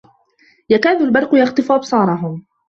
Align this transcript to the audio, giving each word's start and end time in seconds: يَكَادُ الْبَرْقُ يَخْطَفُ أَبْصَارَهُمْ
يَكَادُ 0.69 1.01
الْبَرْقُ 1.01 1.29
يَخْطَفُ 1.33 1.71
أَبْصَارَهُمْ 1.71 2.43